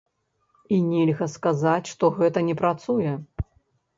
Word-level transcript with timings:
І 0.77 0.79
нельга 0.93 1.27
сказаць, 1.33 1.91
што 1.91 2.09
гэта 2.17 2.43
не 2.49 2.55
працуе. 2.61 3.13